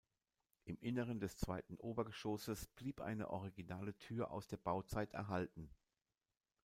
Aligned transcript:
Im 0.65 0.79
Inneren 0.79 1.19
des 1.19 1.37
zweiten 1.37 1.75
Obergeschosses 1.77 2.65
blieb 2.69 3.01
eine 3.01 3.29
originale 3.29 3.95
Tür 3.99 4.31
aus 4.31 4.47
der 4.47 4.57
Bauzeit 4.57 5.13
erhalten. 5.13 5.69